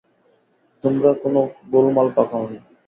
তোমরা 0.83 1.09
কোনো 1.23 1.39
গোলমাল 1.71 2.07
পাকাওনি। 2.15 2.57